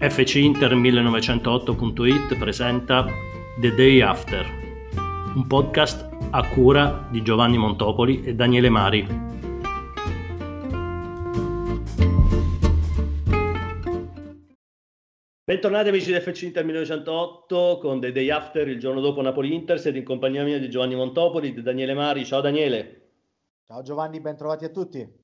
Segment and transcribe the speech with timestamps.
[0.00, 3.04] fcinter1908.it presenta
[3.60, 4.46] The Day After,
[5.34, 9.06] un podcast a cura di Giovanni Montopoli e Daniele Mari.
[15.44, 19.98] Bentornati amici di FC Inter 1908 con The Day After, il giorno dopo Napoli-Inter, siete
[19.98, 22.24] in compagnia mia di Giovanni Montopoli, e di Daniele Mari.
[22.24, 23.08] Ciao Daniele.
[23.66, 25.19] Ciao Giovanni, bentrovati a tutti.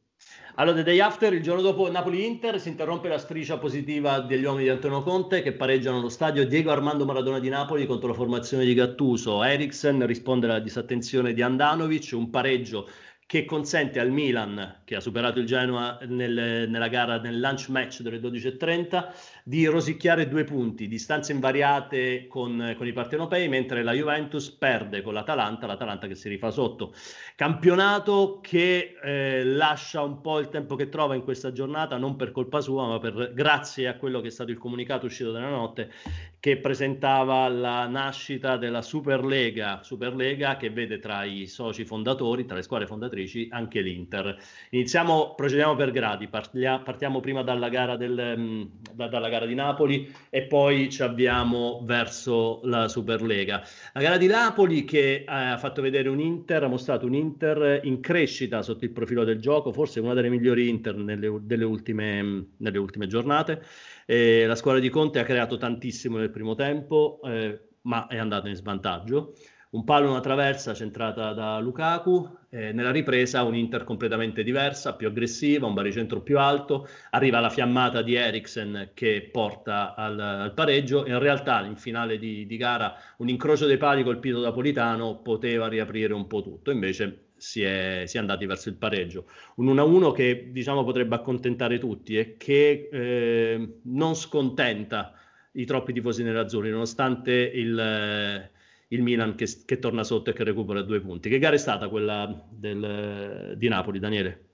[0.59, 4.65] Allora, the day after, il giorno dopo Napoli-Inter, si interrompe la striscia positiva degli uomini
[4.65, 8.65] di Antonio Conte che pareggiano lo stadio Diego Armando Maradona di Napoli contro la formazione
[8.65, 9.45] di Gattuso.
[9.45, 12.89] Eriksen risponde alla disattenzione di Andanovic, un pareggio
[13.27, 18.03] che consente al Milan, che ha superato il Genoa nel, nella gara nel lunch match
[18.03, 19.09] delle 12.30,
[19.43, 25.13] di rosicchiare due punti, distanze invariate con, con, i partenopei, mentre la Juventus perde con
[25.13, 26.95] l'Atalanta, l'Atalanta che si rifà sotto.
[27.35, 32.31] Campionato che eh, lascia un po' il tempo che trova in questa giornata, non per
[32.31, 35.91] colpa sua, ma per, grazie a quello che è stato il comunicato uscito dalla notte,
[36.39, 42.63] che presentava la nascita della Superlega, Superlega che vede tra i soci fondatori, tra le
[42.63, 44.39] squadre fondatrici, anche l'Inter.
[44.77, 49.55] Iniziamo, procediamo per gradi, partia, partiamo prima dalla gara, del, mm, da, dalla gara, di
[49.55, 53.63] Napoli e poi ci avviamo verso la Superlega.
[53.95, 58.01] La gara di Napoli che ha fatto vedere un Inter, ha mostrato un Inter in
[58.01, 62.77] crescita sotto il profilo del gioco, forse una delle migliori Inter nelle, delle ultime, nelle
[62.77, 63.63] ultime giornate.
[64.05, 68.47] Eh, la squadra di Conte ha creato tantissimo nel primo tempo, eh, ma è andata
[68.51, 69.33] in svantaggio.
[69.69, 75.09] Un palo, una traversa centrata da Lukaku, eh, nella ripresa un Inter completamente diversa, più
[75.09, 81.05] aggressiva, un baricentro più alto, arriva la fiammata di Eriksen che porta al, al pareggio.
[81.07, 85.67] In realtà in finale di, di, gara un incrocio dei pali colpito da Politano poteva
[85.67, 89.27] riaprire un po' tutto, invece si è, si è, andati verso il pareggio.
[89.57, 95.13] Un 1-1 che diciamo potrebbe accontentare tutti e che eh, non scontenta
[95.53, 98.51] i troppi tifosi nerazzurri, nonostante il, eh,
[98.89, 101.29] il Milan che, che, torna sotto e che recupera due punti.
[101.29, 104.45] Che gara è stata quella del, di Napoli, Daniele?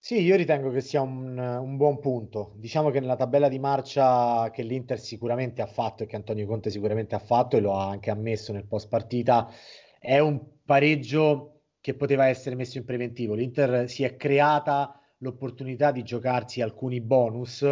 [0.00, 2.54] Sì, io ritengo che sia un, un, buon punto.
[2.56, 6.70] Diciamo che nella tabella di marcia che l'Inter sicuramente ha fatto e che Antonio Conte
[6.70, 9.50] sicuramente ha fatto e lo ha anche ammesso nel post partita,
[9.98, 13.34] è un pareggio che poteva essere messo in preventivo.
[13.34, 17.66] L'Inter si è creata l'opportunità di giocarsi alcuni bonus.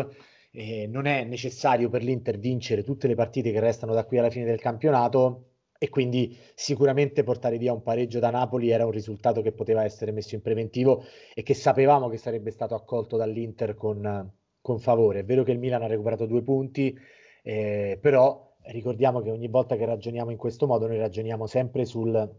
[0.59, 4.31] Eh, non è necessario per l'Inter vincere tutte le partite che restano da qui alla
[4.31, 9.43] fine del campionato e quindi sicuramente portare via un pareggio da Napoli era un risultato
[9.43, 14.33] che poteva essere messo in preventivo e che sapevamo che sarebbe stato accolto dall'Inter con,
[14.63, 15.19] con favore.
[15.19, 16.99] È vero che il Milan ha recuperato due punti,
[17.43, 22.35] eh, però ricordiamo che ogni volta che ragioniamo in questo modo noi ragioniamo sempre sul,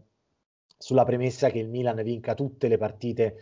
[0.76, 3.36] sulla premessa che il Milan vinca tutte le partite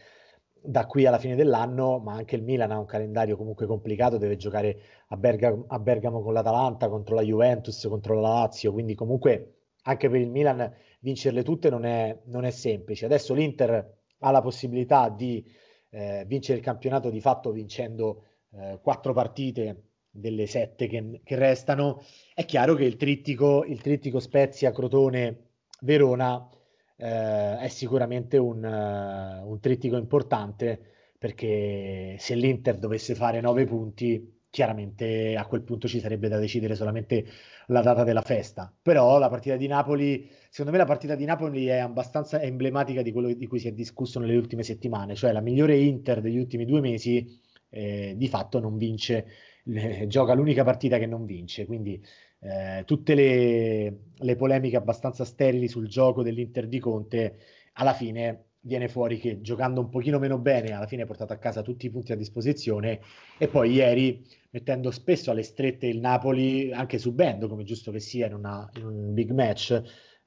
[0.66, 4.37] da qui alla fine dell'anno, ma anche il Milan ha un calendario comunque complicato, deve
[4.37, 9.54] giocare a, Bergamo, a Bergamo con l'Atalanta, contro la Juventus, contro la Lazio, quindi comunque
[9.82, 13.04] anche per il Milan vincerle tutte non è, non è semplice.
[13.04, 15.44] Adesso l'Inter ha la possibilità di
[15.91, 22.03] eh, vincere il campionato di fatto vincendo eh, quattro partite delle sette che, che, restano,
[22.34, 25.50] è chiaro che il trittico, il trittico Spezia, Crotone,
[25.81, 26.48] Verona
[26.97, 30.81] eh, è sicuramente un, uh, un, trittico importante
[31.19, 36.75] perché se l'Inter dovesse fare nove punti, chiaramente a quel punto ci sarebbe da decidere
[36.75, 37.25] solamente
[37.67, 38.73] la data della festa.
[38.81, 43.13] Però la partita di Napoli, secondo me la partita di Napoli è abbastanza emblematica di
[43.13, 46.65] quello di cui si è discusso nelle ultime settimane, cioè la migliore Inter degli ultimi
[46.65, 49.27] due mesi eh, di fatto non vince
[49.67, 52.03] eh, gioca l'unica partita che non vince, quindi
[52.41, 57.39] eh, tutte le, le, polemiche abbastanza sterili sul gioco dell'Inter di Conte,
[57.75, 61.39] alla fine viene fuori che giocando un pochino meno bene, alla fine ha portato a
[61.39, 63.01] casa tutti i punti a disposizione
[63.39, 68.27] e poi ieri, mettendo spesso alle strette il Napoli, anche subendo, come giusto che sia
[68.27, 69.71] in, una, in un big match,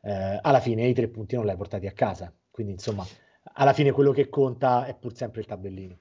[0.02, 2.34] eh, alla fine i tre punti non li hai portati a casa.
[2.50, 3.06] Quindi insomma,
[3.54, 5.98] alla fine quello che conta è pur sempre il tabellino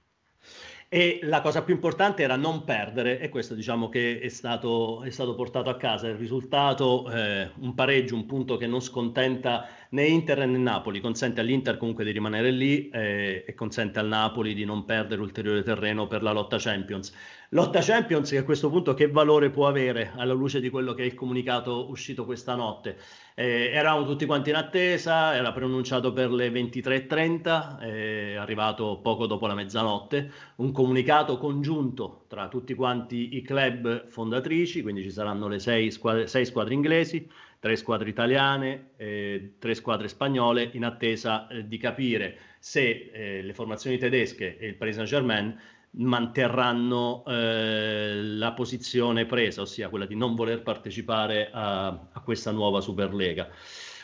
[0.91, 5.11] e la cosa più importante era non perdere e questo diciamo che è stato, è
[5.11, 6.09] stato portato a casa.
[6.09, 11.01] Il risultato eh, un pareggio un punto che non scontenta né Inter né Napoli.
[11.01, 15.63] Consente all'Inter comunque di rimanere lì eh, e consente al Napoli di non perdere ulteriore
[15.63, 17.13] terreno per la lotta Champions.
[17.53, 21.03] Lotta Champions che a questo punto che valore può avere alla luce di quello che
[21.03, 22.99] è il comunicato uscito questa notte?
[23.35, 29.47] Eh, eravamo tutti quanti in attesa, era pronunciato per le 23.30, è arrivato poco dopo
[29.47, 35.59] la mezzanotte, un comunicato congiunto tra tutti quanti i club fondatrici, quindi ci saranno le
[35.59, 37.29] sei squadre, sei squadre inglesi,
[37.59, 43.55] tre squadre italiane, eh, tre squadre spagnole, in attesa eh, di capire se eh, le
[43.55, 45.61] formazioni tedesche e il Paris Saint-Germain
[45.97, 52.81] manterranno eh, la posizione presa, ossia quella di non voler partecipare a, a questa nuova
[52.81, 53.49] Superlega.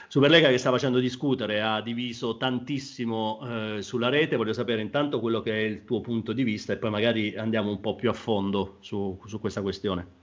[0.09, 5.41] Superlega che sta facendo discutere, ha diviso tantissimo eh, sulla rete, voglio sapere intanto quello
[5.41, 8.13] che è il tuo punto di vista e poi magari andiamo un po' più a
[8.13, 10.23] fondo su, su questa questione.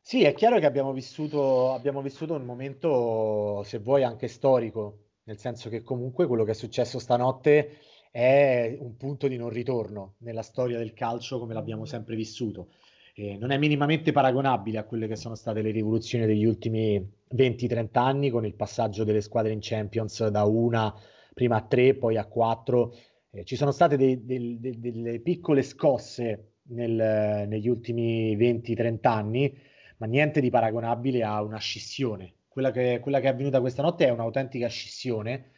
[0.00, 5.38] Sì, è chiaro che abbiamo vissuto, abbiamo vissuto un momento, se vuoi, anche storico, nel
[5.38, 7.78] senso che comunque quello che è successo stanotte
[8.10, 12.72] è un punto di non ritorno nella storia del calcio come l'abbiamo sempre vissuto.
[13.14, 16.98] Eh, non è minimamente paragonabile a quelle che sono state le rivoluzioni degli ultimi
[17.34, 20.94] 20-30 anni con il passaggio delle squadre in Champions da una
[21.34, 22.94] prima a tre, poi a quattro.
[23.30, 29.70] Eh, ci sono state dei, dei, dei, delle piccole scosse nel, negli ultimi 20-30 anni
[30.02, 32.34] ma niente di paragonabile a una scissione.
[32.48, 35.52] Quella che, quella che è avvenuta questa notte è un'autentica scissione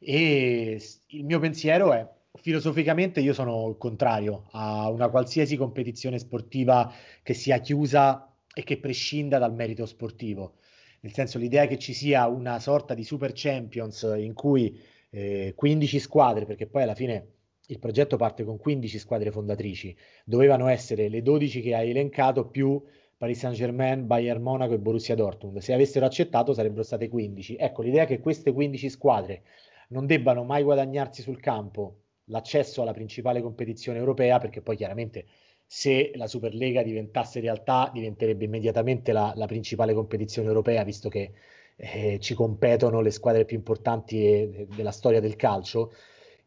[0.00, 2.08] e il mio pensiero è
[2.42, 6.92] filosoficamente io sono il contrario a una qualsiasi competizione sportiva
[7.22, 10.54] che sia chiusa e che prescinda dal merito sportivo.
[11.00, 14.80] Nel senso l'idea che ci sia una sorta di super champions in cui
[15.10, 17.28] eh, 15 squadre, perché poi alla fine
[17.66, 22.82] il progetto parte con 15 squadre fondatrici, dovevano essere le 12 che hai elencato più
[23.16, 25.58] Paris Saint-Germain, Bayern Monaco e Borussia Dortmund.
[25.58, 27.56] Se avessero accettato sarebbero state 15.
[27.56, 29.42] Ecco, l'idea che queste 15 squadre
[29.88, 35.26] non debbano mai guadagnarsi sul campo l'accesso alla principale competizione europea, perché poi chiaramente
[35.66, 41.32] se la Superlega diventasse realtà diventerebbe immediatamente la, la principale competizione europea, visto che
[41.76, 45.92] eh, ci competono le squadre più importanti eh, della storia del calcio.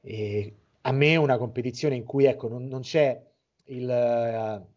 [0.02, 3.22] E a me una competizione in cui ecco, non, non c'è
[3.66, 4.74] il...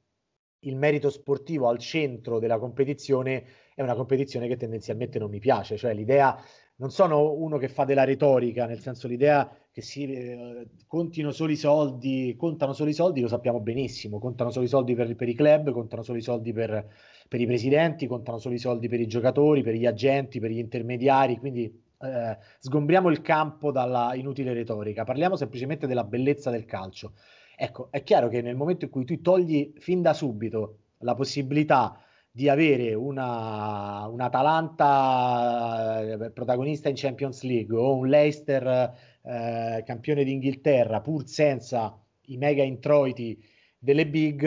[0.62, 3.44] Il merito sportivo al centro della competizione
[3.76, 6.36] è una competizione che tendenzialmente non mi piace, cioè l'idea
[6.78, 9.48] non sono uno che fa della retorica, nel senso l'idea
[9.78, 14.50] che si eh, contino solo i soldi, contano solo i soldi, lo sappiamo benissimo, contano
[14.50, 16.84] solo i soldi per, per i club, contano solo i soldi per,
[17.28, 20.58] per, i presidenti, contano solo i soldi per i giocatori, per gli agenti, per gli
[20.58, 27.12] intermediari, quindi eh, sgombriamo il campo dalla inutile retorica, parliamo semplicemente della bellezza del calcio.
[27.56, 32.02] Ecco, è chiaro che nel momento in cui tu togli fin da subito la possibilità
[32.38, 38.94] di avere una, un Atalanta eh, protagonista in Champions League o un Leicester
[39.24, 43.44] eh, campione d'Inghilterra pur senza i mega introiti
[43.76, 44.44] delle big,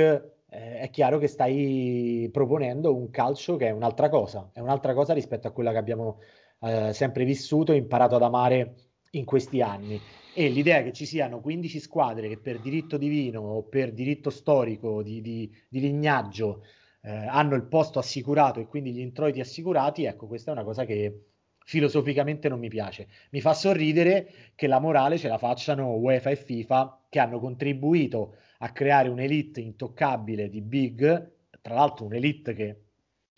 [0.49, 5.13] eh, è chiaro che stai proponendo un calcio che è un'altra cosa, è un'altra cosa
[5.13, 6.19] rispetto a quella che abbiamo
[6.61, 8.75] eh, sempre vissuto e imparato ad amare
[9.11, 9.99] in questi anni.
[10.33, 15.03] E l'idea che ci siano 15 squadre che per diritto divino o per diritto storico
[15.03, 16.63] di, di, di lignaggio
[17.01, 20.85] eh, hanno il posto assicurato e quindi gli introiti assicurati, ecco, questa è una cosa
[20.85, 21.25] che
[21.63, 23.07] filosoficamente non mi piace.
[23.31, 28.35] Mi fa sorridere che la morale ce la facciano UEFA e FIFA che hanno contribuito
[28.59, 31.31] a creare un'elite intoccabile di big,
[31.61, 32.81] tra l'altro un'elite che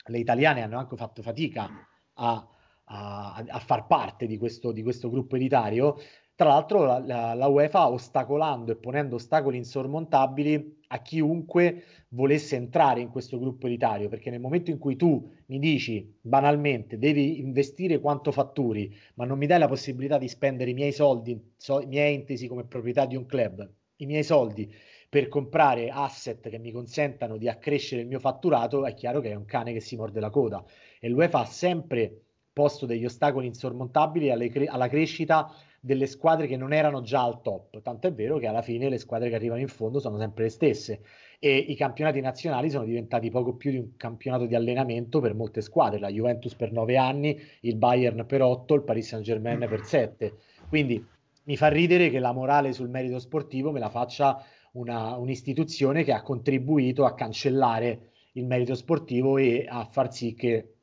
[0.05, 1.69] le italiane hanno anche fatto fatica
[2.13, 2.47] a,
[2.85, 5.97] a, a far parte di questo, di questo gruppo elitario,
[6.35, 13.01] tra l'altro la, la, la, UEFA ostacolando e ponendo ostacoli insormontabili a chiunque volesse entrare
[13.01, 17.99] in questo gruppo elitario, perché nel momento in cui tu mi dici banalmente devi investire
[17.99, 21.87] quanto fatturi, ma non mi dai la possibilità di spendere i miei soldi, so, i
[21.87, 24.71] miei intesi come proprietà di un club, i miei soldi
[25.13, 29.35] per comprare asset che mi consentano di accrescere il mio fatturato, è chiaro che è
[29.35, 30.65] un cane che si morde la coda.
[30.99, 32.21] E l'UEFA ha sempre
[32.51, 35.53] posto degli ostacoli insormontabili alle, alla crescita
[35.85, 38.97] delle squadre che non erano già al top, tanto è vero che alla fine le
[38.97, 41.01] squadre che arrivano in fondo sono sempre le stesse
[41.39, 45.59] e i campionati nazionali sono diventati poco più di un campionato di allenamento per molte
[45.59, 49.83] squadre, la Juventus per nove anni, il Bayern per otto, il Paris Saint Germain per
[49.83, 50.37] sette,
[50.69, 51.05] quindi
[51.43, 54.41] mi fa ridere che la morale sul merito sportivo me la faccia
[54.73, 60.75] una, un'istituzione che ha contribuito a cancellare il merito sportivo e a far sì che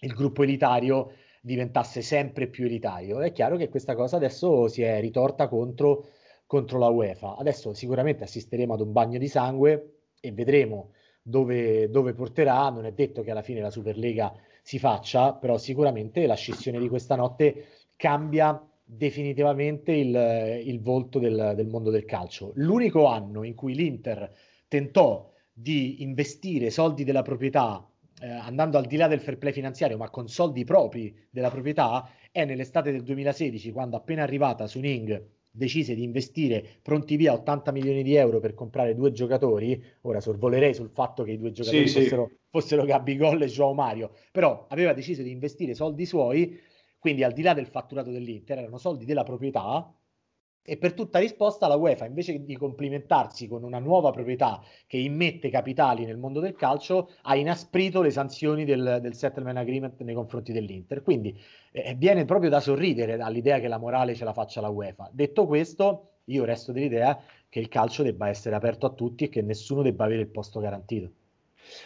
[0.00, 1.10] il gruppo elitario
[1.44, 3.20] diventasse sempre più elitario.
[3.20, 6.06] È chiaro che questa cosa adesso si è ritorta contro,
[6.46, 7.36] contro la UEFA.
[7.36, 12.70] Adesso sicuramente assisteremo ad un bagno di sangue e vedremo dove, dove porterà.
[12.70, 16.88] Non è detto che alla fine la Superlega si faccia, però sicuramente la scissione di
[16.88, 22.52] questa notte cambia definitivamente il, il volto del, del, mondo del calcio.
[22.54, 24.32] L'unico anno in cui l'Inter
[24.66, 27.86] tentò di investire soldi della proprietà
[28.20, 32.08] eh, andando al di là del fair play finanziario, ma con soldi propri della proprietà,
[32.30, 38.02] è nell'estate del 2016, quando appena arrivata Suning decise di investire pronti via 80 milioni
[38.02, 42.00] di euro per comprare due giocatori, ora sorvolerei sul fatto che i due giocatori sì,
[42.00, 42.36] fossero, sì.
[42.50, 46.58] fossero Gabigol e Joao Mario, però aveva deciso di investire soldi suoi,
[46.98, 49.94] quindi al di là del fatturato dell'Inter, erano soldi della proprietà,
[50.66, 55.50] E per tutta risposta la UEFA, invece di complimentarsi con una nuova proprietà che immette
[55.50, 60.52] capitali nel mondo del calcio, ha inasprito le sanzioni del, del settlement agreement nei confronti
[60.52, 61.02] dell'Inter.
[61.02, 61.38] Quindi
[61.70, 65.10] eh, viene proprio da sorridere dall'idea che la morale ce la faccia la UEFA.
[65.12, 69.42] Detto questo, io resto dell'idea che il calcio debba essere aperto a tutti e che
[69.42, 71.10] nessuno debba avere il posto garantito.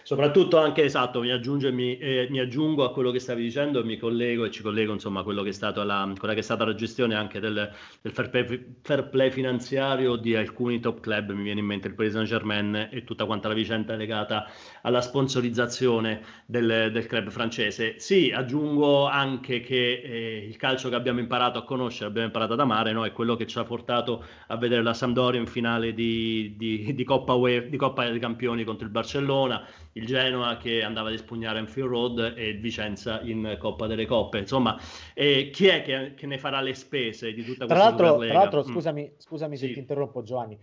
[0.03, 4.51] Soprattutto anche esatto, mi, eh, mi, aggiungo a quello che stavi dicendo, mi collego e
[4.51, 7.15] ci collego insomma a quello che è stato la, quella che è stata la gestione
[7.15, 7.71] anche del,
[8.01, 11.95] del fair, play, fair, play, finanziario di alcuni top club, mi viene in mente il
[11.95, 14.51] Paris Saint Germain e tutta quanta la vicenda legata
[14.83, 17.99] alla sponsorizzazione del, del club francese.
[17.99, 22.61] Sì, aggiungo anche che eh, il calcio che abbiamo imparato a conoscere, abbiamo imparato ad
[22.61, 23.05] amare, no?
[23.05, 27.05] è quello che ci ha portato a vedere la Sampdoria in finale di, di, di,
[27.05, 31.89] Coppa, di Coppa dei Campioni contro il Barcellona il Genoa che andava ad espugnare Enfield
[31.89, 34.39] Road e il Vicenza in Coppa delle Coppe.
[34.39, 34.79] Insomma,
[35.15, 38.33] eh, chi è che, che, ne farà le spese di tutta questa tra l'altro, tra
[38.33, 38.73] l'altro, mm.
[38.73, 40.59] scusami, scusami se ti interrompo Giovanni,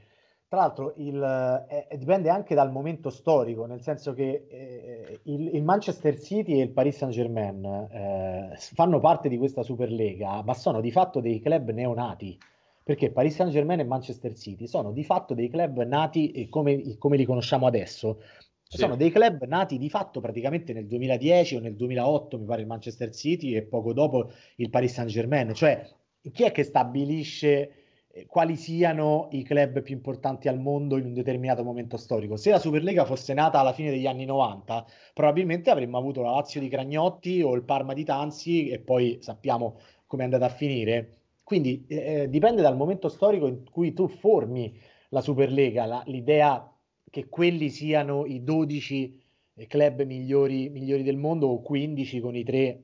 [0.47, 5.63] tra l'altro il, eh, dipende anche dal momento storico, nel senso che eh, il, il,
[5.63, 10.81] Manchester City e il Paris Saint Germain eh, fanno parte di questa Superlega, ma sono
[10.81, 12.37] di fatto dei club neonati
[12.85, 17.17] perché Paris Saint Germain e Manchester City sono di fatto dei club nati come, come
[17.17, 18.21] li conosciamo adesso,
[18.67, 22.61] ci sono dei club nati di fatto praticamente nel 2010 o nel 2008, mi pare
[22.61, 25.53] il Manchester City e poco dopo il Paris Saint Germain.
[25.53, 25.87] Cioè,
[26.31, 27.71] chi è che stabilisce
[28.11, 32.37] eh, quali siano i club più importanti al mondo in un determinato momento storico?
[32.37, 36.59] Se la Superlega fosse nata alla fine degli anni 90, probabilmente avremmo avuto la Lazio
[36.59, 41.19] di Cragnotti o il Parma di Tanzi e poi sappiamo come è andata a finire.
[41.43, 44.75] Quindi eh, eh, dipende dal momento storico in cui tu formi
[45.09, 46.74] la Superlega, la, l'idea
[47.15, 49.23] che quelli siano i 12
[49.55, 52.83] eh, club migliori, migliori del mondo o 15 con i, tre,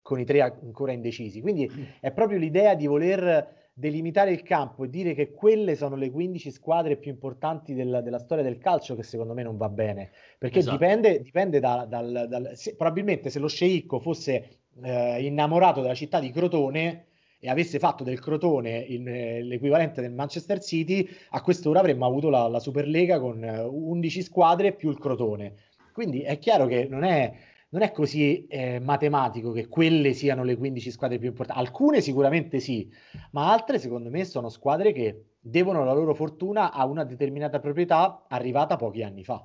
[0.00, 1.42] con i tre ancora indecisi.
[1.42, 1.82] Quindi mm.
[2.00, 6.50] è proprio l'idea di voler delimitare il campo e dire che quelle sono le 15
[6.50, 10.60] squadre più importanti della, della storia del calcio che secondo me non va bene perché
[10.60, 10.78] esatto.
[10.78, 16.20] dipende, dipende da, dal, dal se, probabilmente se lo sceicco fosse eh, innamorato della città
[16.20, 17.07] di Crotone
[17.40, 22.30] e avesse fatto del Crotone in, eh, l'equivalente del Manchester City, a quest'ora avremmo avuto
[22.30, 25.54] la, la Superlega con 11 eh, squadre più il Crotone.
[25.92, 27.32] Quindi è chiaro che non è,
[27.70, 31.60] non è così eh, matematico che quelle siano le 15 squadre più importanti.
[31.60, 32.90] Alcune sicuramente sì,
[33.32, 38.26] ma altre secondo me sono squadre che devono la loro fortuna a una determinata proprietà
[38.28, 39.44] arrivata pochi anni fa.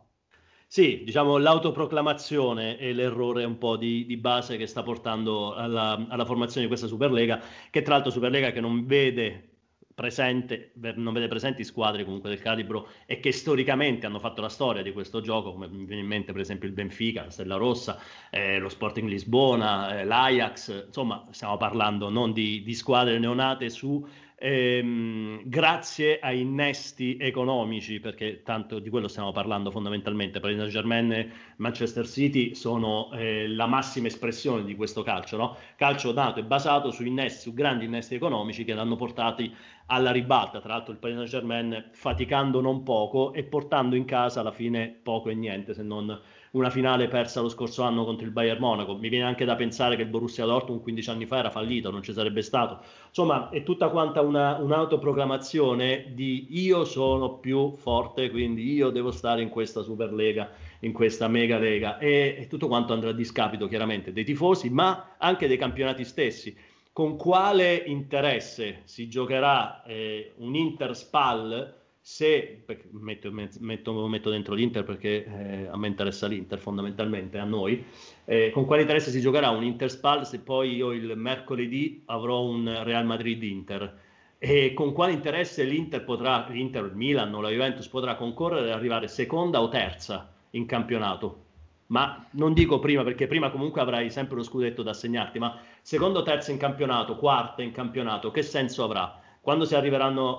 [0.74, 6.26] Sì, diciamo l'autoproclamazione è l'errore un po' di, di base che sta portando alla, alla,
[6.26, 7.40] formazione di questa Superlega,
[7.70, 9.50] che tra l'altro Superlega che non vede
[9.94, 14.82] presente, non vede presenti squadre comunque del calibro e che storicamente hanno fatto la storia
[14.82, 18.00] di questo gioco, come mi viene in mente per esempio il Benfica, la Stella Rossa,
[18.32, 24.04] eh, lo Sporting Lisbona, eh, l'Ajax, insomma stiamo parlando non di, di squadre neonate su
[24.44, 31.30] ehm, grazie a innesti economici, perché tanto di quello stiamo parlando fondamentalmente, Paris Saint-Germain e
[31.58, 35.58] Manchester City sono eh, la massima espressione di questo calcio, no?
[35.78, 39.54] calcio nato e basato su innesti, su grandi innesti economici che l'hanno portati
[39.86, 44.52] alla ribalta, tra l'altro il Paris Saint-Germain faticando non poco e portando in casa alla
[44.52, 46.20] fine poco e niente, se non
[46.54, 48.96] una finale persa lo scorso anno contro il Bayern Monaco.
[48.96, 52.04] Mi viene anche da pensare che il Borussia Dortmund 15 anni fa era fallito, non
[52.04, 52.80] ci sarebbe stato.
[53.08, 59.42] Insomma, è tutta quanta una, un'autoproclamazione di io sono più forte, quindi io devo stare
[59.42, 61.98] in questa Superlega, in questa Mega Lega.
[61.98, 66.56] E, e tutto quanto andrà a discapito chiaramente dei tifosi, ma anche dei campionati stessi.
[66.92, 71.82] Con quale interesse si giocherà eh, un Inter Spal?
[72.06, 77.82] Se metto, metto, metto, dentro l'Inter perché eh, a me interessa l'Inter fondamentalmente, a noi,
[78.26, 82.44] eh, con quale interesse si giocherà un Inter Spal se poi io il mercoledì avrò
[82.44, 84.00] un Real Madrid-Inter
[84.38, 88.78] e con quale interesse l'Inter potrà, l'Inter, il Milan o la Juventus potrà concorrere ad
[88.78, 91.46] arrivare seconda o terza in campionato?
[91.88, 96.20] Ma non dico prima perché prima comunque avrai sempre lo scudetto da assegnarti, ma seconda
[96.20, 99.22] o terza in campionato, quarta in campionato, che senso avrà?
[99.44, 99.68] Quando,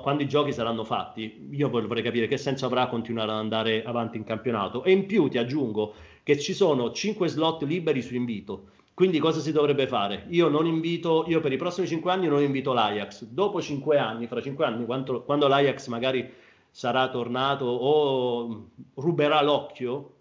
[0.01, 4.17] quando, i giochi saranno fatti, io vorrei capire che senso avrà continuare ad andare avanti
[4.17, 4.83] in campionato.
[4.83, 5.93] E in più ti aggiungo
[6.23, 8.69] che ci sono 5 slot liberi su invito.
[8.95, 10.25] Quindi cosa si dovrebbe fare?
[10.31, 13.25] Io invito, io per i prossimi 5 anni non invito l'Ajax.
[13.25, 16.27] Dopo 5 anni, fra 5 anni, quando, quando l'Ajax magari
[16.71, 20.15] sarà tornato o ruberà l'occhio,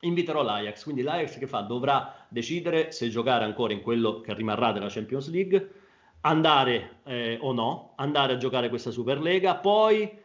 [0.00, 0.84] inviterò l'Ajax.
[0.84, 1.60] Quindi l'Ajax che fa?
[1.60, 5.80] Dovrà decidere se giocare ancora in quello che rimarrà della Champions League
[6.22, 10.20] andare eh, o no, andare a giocare questa Superlega, poi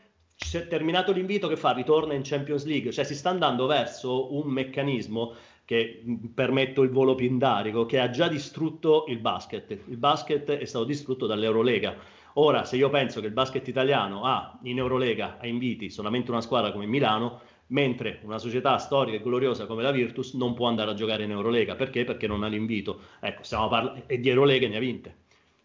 [0.69, 5.33] terminato l'invito che fa, ritorna in Champions League, cioè si sta andando verso un meccanismo
[5.65, 9.71] che permetto il volo pindarico, che ha già distrutto il basket.
[9.87, 11.95] Il basket è stato distrutto dall'Eurolega.
[12.35, 16.39] Ora, se io penso che il basket italiano ha in Eurolega a inviti solamente una
[16.39, 20.91] squadra come Milano, mentre una società storica e gloriosa come la Virtus non può andare
[20.91, 21.75] a giocare in Eurolega.
[21.75, 22.05] Perché?
[22.05, 23.01] Perché non ha l'invito.
[23.19, 25.15] Ecco, stiamo parlando, e di Eurolega ne ha vinte.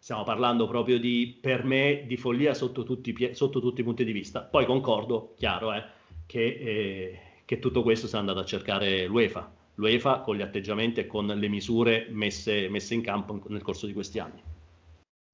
[0.03, 4.11] Stiamo parlando proprio di, per me, di follia sotto tutti, sotto tutti i punti di
[4.11, 4.41] vista.
[4.41, 5.81] Poi concordo, chiaro, eh,
[6.25, 9.49] che, eh, che tutto questo sta andando a cercare l'UEFA.
[9.75, 13.93] L'UEFA con gli atteggiamenti e con le misure messe, messe in campo nel corso di
[13.93, 14.43] questi anni.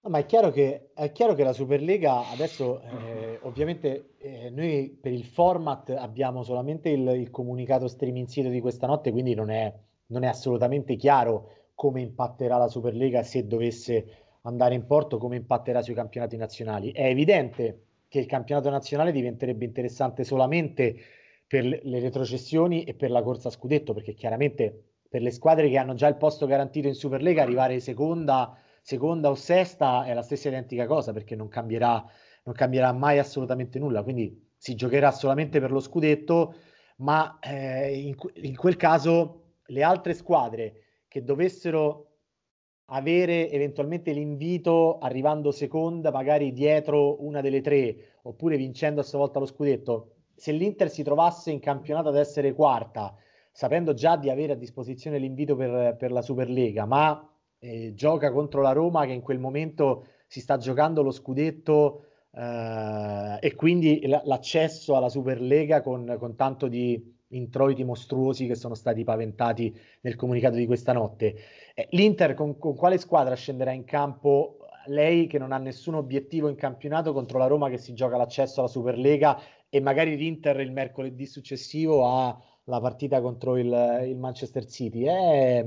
[0.08, 5.14] Ma è chiaro, che, è chiaro che la Superlega adesso, eh, ovviamente, eh, noi per
[5.14, 9.74] il format abbiamo solamente il, il, comunicato streaming sito di questa notte, quindi non è,
[10.10, 15.82] non è assolutamente chiaro come impatterà la Superlega se dovesse andare in porto, come impatterà
[15.82, 16.92] sui campionati nazionali.
[16.92, 20.96] È evidente che il campionato nazionale diventerebbe interessante solamente
[21.48, 25.78] per le retrocessioni e per la corsa a scudetto, perché chiaramente per le squadre che
[25.78, 30.48] hanno già il posto garantito in Superlega arrivare seconda seconda o sesta è la stessa
[30.48, 32.04] identica cosa perché non cambierà,
[32.44, 34.04] non cambierà mai assolutamente nulla.
[34.04, 36.56] Quindi si giocherà solamente per lo scudetto,
[36.98, 42.09] ma eh, in, in, quel caso le altre squadre che dovessero
[42.90, 49.40] avere eventualmente l'invito arrivando seconda, magari dietro una delle tre, oppure vincendo a sua volta
[49.40, 53.16] lo scudetto, se l'Inter si trovasse in campionato ad essere quarta,
[53.52, 57.30] sapendo già di avere a disposizione l'invito per, per la Superlega, ma
[57.60, 63.38] eh, gioca contro la Roma che in quel momento si sta giocando lo scudetto eh,
[63.42, 69.04] e quindi l- l'accesso alla Superlega con, con tanto di introiti mostruosi che sono stati
[69.04, 71.36] paventati nel comunicato di questa notte.
[71.76, 74.58] Eh, L'Inter con, con, quale squadra scenderà in campo?
[74.86, 78.62] Lei che non ha nessun obiettivo in campionato contro la Roma che si gioca l'accesso
[78.62, 84.66] alla Superlega e magari l'Inter il mercoledì successivo ha la partita contro il, il Manchester
[84.66, 85.04] City.
[85.04, 85.66] È,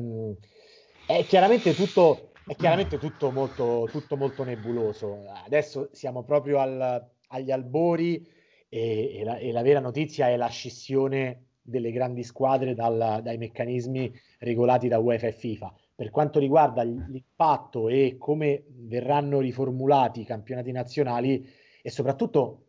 [1.07, 5.25] è chiaramente tutto, è chiaramente tutto, molto, tutto molto nebuloso.
[5.45, 8.27] Adesso siamo proprio al, agli albori
[8.69, 13.39] e, e, la, e, la, vera notizia è la scissione delle grandi squadre dal, dai
[13.39, 15.75] meccanismi regolati da UEFA e FIFA.
[15.95, 21.49] Per quanto riguarda l'impatto e come verranno riformulati i campionati nazionali
[21.81, 22.67] e soprattutto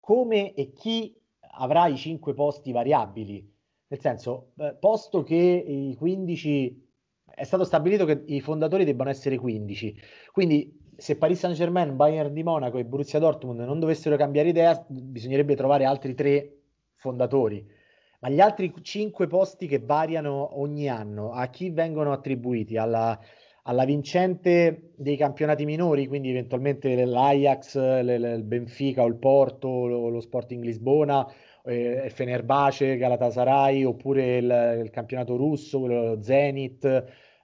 [0.00, 1.16] come e chi
[1.58, 3.54] avrà i cinque posti variabili.
[3.88, 6.84] Nel senso, eh, posto che i 15
[7.24, 9.96] è stato stabilito che i fondatori debbano essere 15.
[10.32, 15.54] Quindi se Paris Saint-Germain, Bayern di Monaco e Borussia Dortmund non dovessero cambiare idea, bisognerebbe
[15.54, 16.62] trovare altri tre
[16.94, 17.64] fondatori.
[18.20, 22.76] Ma gli altri cinque posti che variano ogni anno, a chi vengono attribuiti?
[22.76, 23.18] Alla,
[23.62, 30.20] alla vincente dei campionati minori, quindi eventualmente l'Ajax, il Benfica o il Porto, lo, lo
[30.20, 31.26] Sporting Lisbona,
[31.64, 36.84] eh, il Fenerbahce, Galatasaray, oppure il, il campionato russo, lo Zenit,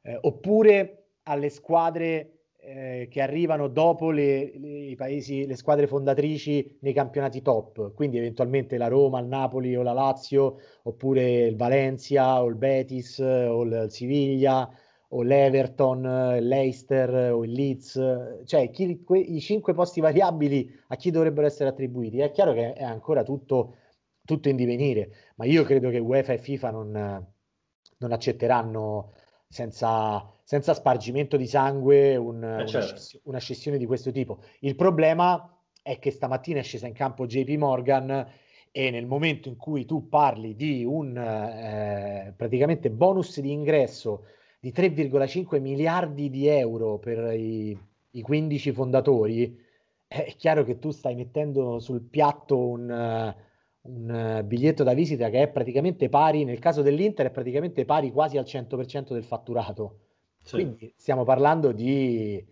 [0.03, 6.93] eh, oppure alle squadre eh, che arrivano dopo le, le, paesi, le squadre fondatrici nei
[6.93, 12.47] campionati top, quindi eventualmente la Roma, il Napoli o la Lazio, oppure il Valencia o
[12.47, 14.71] il Betis o il Siviglia
[15.09, 21.11] o l'Everton, l'Eister o il Leeds, cioè chi, que, i cinque posti variabili a chi
[21.11, 22.21] dovrebbero essere attribuiti.
[22.21, 23.75] È chiaro che è ancora tutto,
[24.25, 27.27] tutto in divenire, ma io credo che UEFA e FIFA non,
[27.99, 29.13] non accetteranno
[29.53, 32.89] senza, senza spargimento di sangue un, eh certo.
[32.89, 34.39] una, sciss- una scissione di questo tipo.
[34.61, 38.27] Il problema è che stamattina è scesa in campo JP Morgan
[38.71, 44.25] e nel momento in cui tu parli di un eh, praticamente bonus di ingresso
[44.59, 47.79] di 3,5 miliardi di euro per i,
[48.13, 49.61] i 15 fondatori,
[50.07, 53.35] è chiaro che tu stai mettendo sul piatto un,
[53.83, 58.13] un uh, biglietto da visita che è praticamente pari, nel caso dell'Inter è praticamente pari
[58.13, 59.99] quasi al 100% del fatturato.
[60.43, 60.55] Sì.
[60.57, 62.45] Quindi stiamo parlando di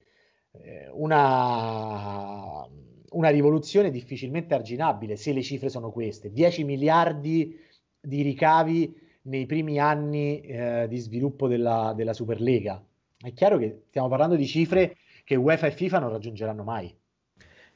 [0.53, 2.67] eh, una,
[3.11, 6.33] una rivoluzione difficilmente arginabile se le cifre sono queste.
[6.33, 7.59] 10 miliardi
[8.01, 12.83] di ricavi nei primi anni eh, di sviluppo della, della Superlega.
[13.17, 16.93] È chiaro che stiamo parlando di cifre che UEFA e FIFA non raggiungeranno mai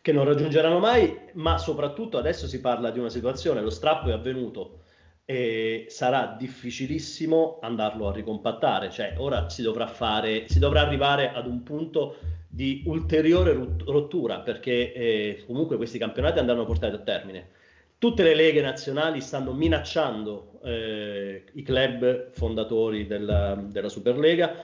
[0.04, 4.12] che non raggiungeranno mai, ma soprattutto adesso si parla di una situazione, lo strappo è
[4.12, 4.80] avvenuto
[5.24, 11.46] e sarà difficilissimo andarlo a ricompattare, cioè ora si dovrà fare, si dovrà arrivare ad
[11.46, 17.48] un punto di ulteriore rottura perché eh, comunque questi campionati andranno portati a termine.
[17.96, 24.54] Tutte le leghe nazionali stanno minacciando eh, i club fondatori della, della Superlega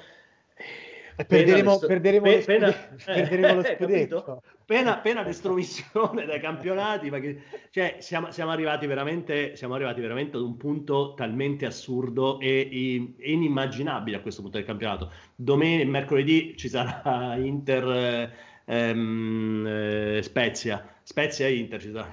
[1.25, 4.43] perderemo, perderemo, pe- lo, pena, scudetto, perderemo lo scudetto.
[4.71, 10.45] Pena, pena l'estromissione dai campionati, perché cioè, siamo, siamo, arrivati veramente, siamo arrivati veramente ad
[10.45, 15.11] un punto talmente assurdo e, e inimmaginabile a questo punto del campionato.
[15.35, 18.33] Domenica, mercoledì ci sarà Inter,
[18.65, 22.09] ehm, eh, Spezia, Spezia e Inter.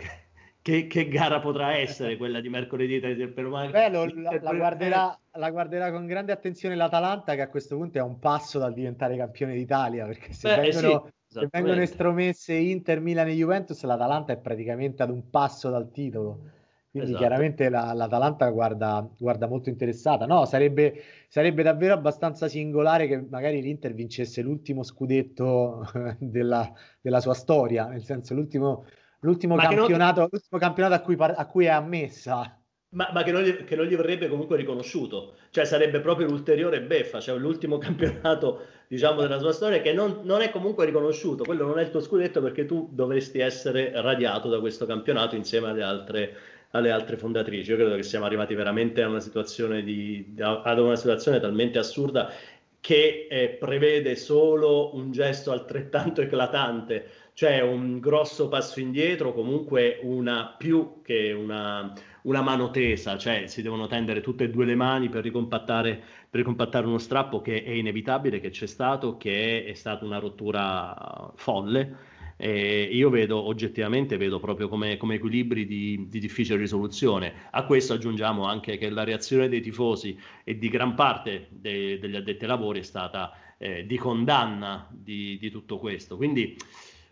[0.59, 5.51] Che, che, gara potrà essere quella di mercoledì per Beh, lo, la, la, guarderà, la,
[5.51, 9.53] guarderà, con grande attenzione l'Atalanta che a questo punto è un passo dal diventare campione
[9.53, 14.37] d'Italia perché se Beh, vengono, sì, se vengono estromesse Inter, Milan e Juventus l'Atalanta è
[14.37, 16.55] praticamente ad un passo dal titolo
[16.97, 17.17] quindi esatto.
[17.17, 20.25] chiaramente la, l'Atalanta guarda, guarda, molto interessata.
[20.25, 25.85] No, sarebbe, sarebbe, davvero abbastanza singolare che magari l'Inter vincesse l'ultimo scudetto
[26.17, 28.85] della, della sua storia, nel senso l'ultimo,
[29.19, 30.29] l'ultimo, campionato, non...
[30.31, 32.56] l'ultimo campionato, a cui, a cui è ammessa.
[32.89, 36.81] Ma, ma che, non gli, che, non gli, verrebbe comunque riconosciuto, cioè sarebbe proprio l'ulteriore
[36.81, 41.65] beffa, cioè l'ultimo campionato diciamo della sua storia che non, non, è comunque riconosciuto, quello
[41.65, 45.83] non è il tuo scudetto perché tu dovresti essere radiato da questo campionato insieme alle
[45.83, 46.35] altre
[46.71, 47.69] alle altre fondatrici.
[47.69, 52.31] Io credo che siamo arrivati veramente a una situazione, di, ad una situazione talmente assurda
[52.79, 60.55] che eh, prevede solo un gesto altrettanto eclatante, cioè un grosso passo indietro, comunque una
[60.57, 61.93] più che una,
[62.27, 66.39] una mano tesa, cioè si devono tendere tutte e due le mani per ricompattare, per
[66.39, 71.31] ricompattare uno strappo che è inevitabile, che c'è stato, che è, è stata una rottura
[71.35, 77.33] folle eh, io vedo oggettivamente vedo proprio come, come equilibri di, di, difficile risoluzione.
[77.51, 82.15] A questo aggiungiamo anche che la reazione dei tifosi e di gran parte de, degli
[82.15, 86.15] addetti ai lavori è stata eh, di condanna di, di, tutto questo.
[86.15, 86.55] Quindi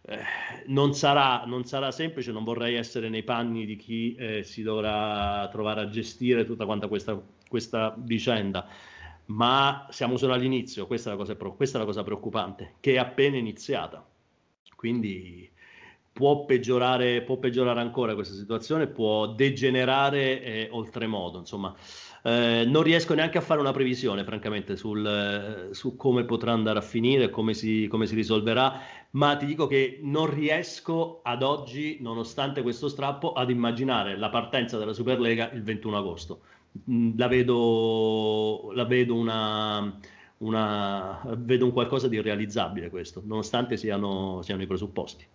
[0.07, 0.19] eh,
[0.67, 5.47] non, sarà, non, sarà, semplice, non vorrei essere nei panni di chi eh, si dovrà
[5.51, 8.67] trovare a gestire tutta questa, questa vicenda
[9.27, 12.97] ma siamo solo all'inizio, questa è, la cosa, questa è la cosa preoccupante, che è
[12.97, 14.05] appena iniziata.
[14.75, 15.49] Quindi
[16.11, 21.39] può peggiorare, può peggiorare ancora questa situazione, può degenerare eh, oltremodo.
[21.39, 21.75] Insomma,
[22.25, 26.79] eh, non riesco neanche a fare una previsione, francamente, sul, eh, su come potrà andare
[26.79, 31.99] a finire, come si, come si risolverà, ma ti dico che non riesco ad oggi,
[32.01, 36.39] nonostante questo strappo, ad immaginare la partenza della Superlega il 21 agosto.
[36.89, 39.99] Mm, la vedo, la vedo una
[40.37, 45.25] una, vedo un qualcosa di irrealizzabile questo, nonostante siano, siano i presupposti.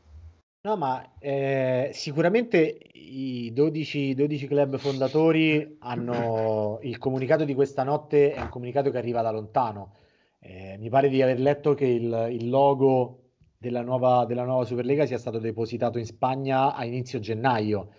[0.63, 2.59] No, ma eh, sicuramente
[2.93, 8.99] i 12, 12, club fondatori hanno il comunicato di questa notte, è un comunicato che
[8.99, 9.95] arriva da lontano.
[10.39, 15.07] Eh, mi pare di aver letto che il, il logo della nuova, della nuova Superlega
[15.07, 17.93] sia stato depositato in Spagna a inizio gennaio.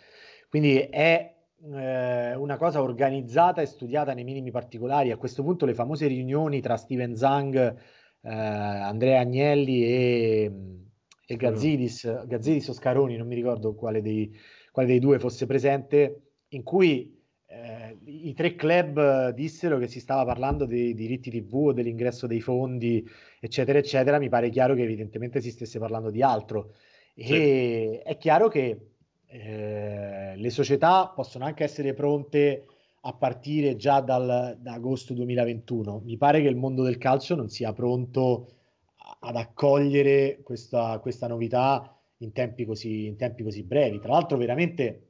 [0.47, 5.09] Quindi è eh, una cosa organizzata e studiata nei minimi particolari.
[5.09, 7.55] A questo punto le famose riunioni tra Steven Zang,
[8.21, 10.51] eh, Andrea Agnelli e,
[11.31, 14.37] e Gazzidis, Gazzidis o Scaroni, non mi ricordo quale dei,
[14.69, 17.17] quale dei due fosse presente, in cui
[17.47, 22.41] eh, i tre club dissero che si stava parlando dei diritti TV o dell'ingresso dei
[22.41, 23.07] fondi,
[23.39, 24.19] eccetera, eccetera.
[24.19, 26.73] Mi pare chiaro che evidentemente si stesse parlando di altro.
[27.15, 28.09] E sì.
[28.09, 28.87] è chiaro che
[29.27, 32.65] eh, le società possono anche essere pronte
[33.03, 36.01] a partire già dal, da agosto 2021.
[36.03, 38.47] Mi pare che il mondo del calcio non sia pronto
[39.19, 43.99] ad accogliere questa, questa novità in tempi, così, in tempi così brevi.
[43.99, 45.09] Tra l'altro, veramente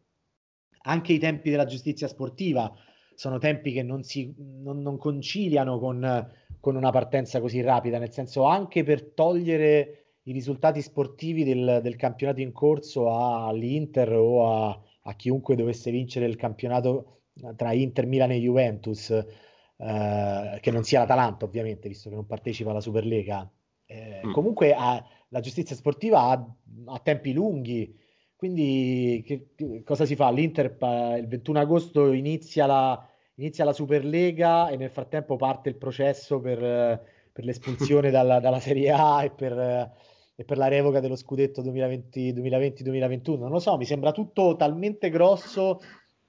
[0.84, 2.74] anche i tempi della giustizia sportiva
[3.14, 8.12] sono tempi che non, si, non, non conciliano con, con, una partenza così rapida, nel
[8.12, 14.82] senso anche per togliere i risultati sportivi del, del campionato in corso all'Inter o a,
[15.04, 17.22] a, chiunque dovesse vincere il campionato
[17.56, 22.72] tra Inter, Milan e Juventus, eh, che non sia l'Atalanta ovviamente, visto che non partecipa
[22.72, 23.50] alla Superlega.
[23.92, 24.32] Eh, mm.
[24.32, 27.94] Comunque ha, la giustizia sportiva ha, ha tempi lunghi,
[28.36, 30.32] quindi che, che, cosa si fa?
[30.32, 30.78] L'Inter
[31.20, 36.58] il 21 agosto inizia la, inizia la Superlega e nel frattempo parte il processo per,
[37.32, 39.92] per l'espulsione dalla, dalla Serie A e per
[40.42, 43.38] e per la revoca dello scudetto 2020-2021.
[43.38, 45.80] Non lo so, mi sembra tutto talmente grosso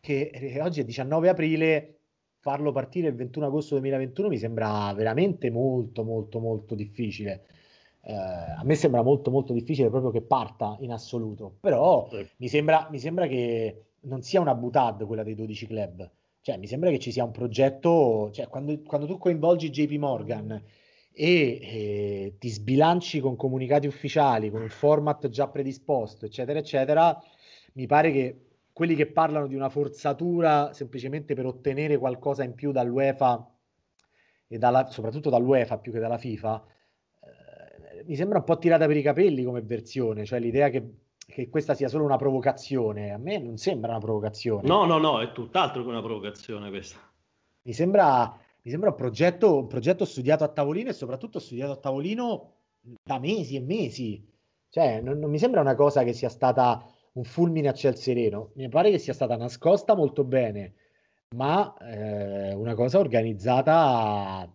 [0.00, 2.00] che eh, oggi è 19 aprile,
[2.42, 7.44] farlo partire il 21 agosto 2021 mi sembra veramente molto, molto, molto difficile.
[8.02, 12.26] Eh, a me sembra molto, molto difficile proprio che parta in assoluto, però sì.
[12.38, 16.10] mi, sembra, mi sembra che non sia una butad quella dei 12 club.
[16.40, 20.50] Cioè, mi sembra che ci sia un progetto, cioè, quando, quando tu coinvolgi JP Morgan
[21.12, 27.16] e eh, ti sbilanci con comunicati ufficiali, con il format già predisposto, eccetera, eccetera,
[27.74, 28.40] mi pare che
[28.72, 33.50] quelli che parlano di una forzatura semplicemente per ottenere qualcosa in più dall'UEFA
[34.48, 36.64] e dalla, soprattutto dall'UEFA più che dalla FIFA,
[37.20, 40.94] eh, mi sembra un po' tirata per i capelli come versione, cioè l'idea che,
[41.26, 44.66] che, questa sia solo una provocazione, a me non sembra una provocazione.
[44.66, 46.98] No, no, no, è tutt'altro che una provocazione questa.
[47.62, 51.76] Mi sembra mi sembra un progetto, un progetto studiato a tavolino e soprattutto studiato a
[51.76, 52.52] tavolino
[53.02, 54.24] da mesi e mesi.
[54.68, 58.52] Cioè, non, non mi sembra una cosa che sia stata un fulmine a ciel sereno,
[58.54, 60.74] mi pare che sia stata nascosta molto bene,
[61.36, 64.50] ma eh, una cosa organizzata,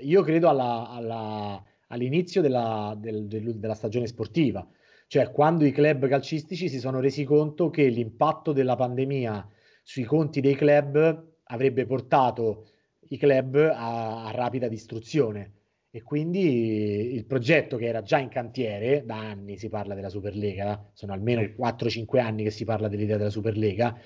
[0.00, 4.66] io credo alla, alla, all'inizio della, del, del, della stagione sportiva,
[5.06, 9.48] cioè quando i club calcistici si sono resi conto che l'impatto della pandemia
[9.82, 12.66] sui conti dei club avrebbe portato
[13.08, 15.52] i club a, a rapida distruzione
[15.94, 20.90] e quindi il progetto che era già in cantiere, da anni si parla della Superlega,
[20.92, 23.96] sono almeno 4-5 anni che si parla dell'idea della Superlega,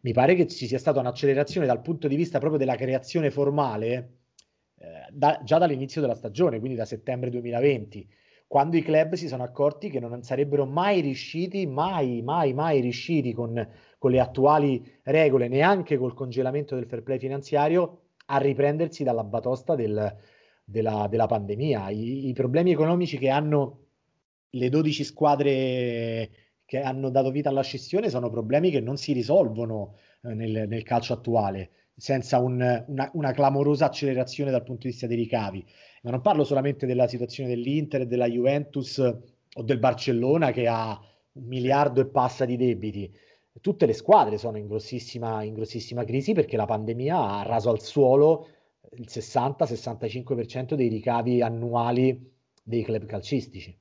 [0.00, 4.20] mi pare che ci sia stata un'accelerazione dal punto di vista proprio della creazione formale
[4.78, 8.08] eh, da, già dall'inizio della stagione, quindi da settembre 2020,
[8.46, 13.34] quando i club si sono accorti che non sarebbero mai riusciti, mai, mai, mai riusciti
[13.34, 19.24] con, con le attuali regole, neanche col congelamento del fair play finanziario, a riprendersi dalla
[19.24, 20.16] batosta del,
[20.64, 21.90] della, della pandemia.
[21.90, 23.80] I, I, problemi economici che hanno
[24.50, 26.30] le 12 squadre
[26.66, 30.82] che hanno dato vita alla scissione sono problemi che non si risolvono eh, nel, nel,
[30.82, 35.64] calcio attuale senza un, una, una, clamorosa accelerazione dal punto di vista dei ricavi.
[36.02, 40.98] Ma non parlo solamente della situazione dell'Inter della Juventus o del Barcellona che ha
[41.32, 43.12] un miliardo e passa di debiti.
[43.60, 47.80] Tutte le squadre sono in grossissima, in grossissima crisi perché la pandemia ha raso al
[47.80, 48.48] suolo
[48.98, 53.76] il 60-65% dei ricavi annuali dei club calcistici.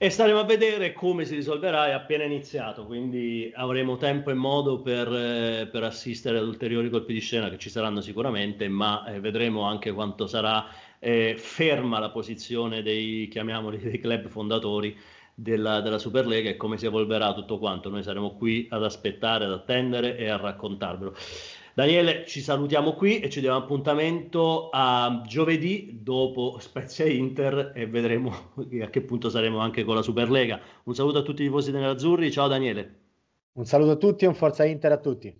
[0.00, 4.80] E staremo a vedere come si risolverà, è appena iniziato, quindi avremo tempo e modo
[4.80, 9.18] per, eh, per assistere ad ulteriori colpi di scena che ci saranno sicuramente, ma eh,
[9.18, 10.66] vedremo anche quanto sarà
[11.00, 14.96] eh, ferma la posizione dei, chiamiamoli, dei club fondatori
[15.34, 17.88] della, della Superlega e come si evolverà tutto quanto.
[17.88, 21.14] Noi saremo qui ad aspettare, ad attendere e a raccontarvelo.
[21.78, 28.50] Daniele, ci salutiamo qui e ci diamo appuntamento a giovedì dopo Spezia Inter e vedremo
[28.82, 30.60] a che punto saremo anche con la Superlega.
[30.82, 32.98] Un saluto a tutti i tifosi dell'Azzurri, ciao Daniele.
[33.52, 35.32] Un saluto a tutti e un forza Inter a tutti.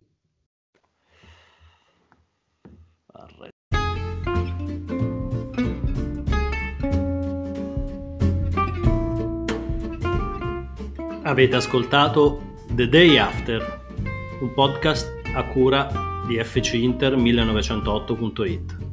[11.24, 13.80] Avete ascoltato The Day After,
[14.40, 18.87] un podcast a cura di fcinter1908.it.